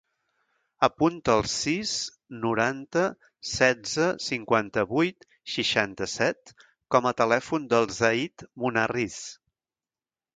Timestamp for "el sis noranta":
1.39-3.03